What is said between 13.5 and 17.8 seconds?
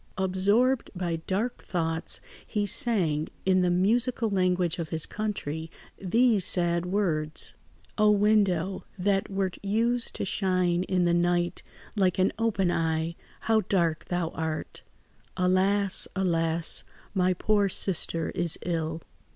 dark thou art! Alas, alas! my poor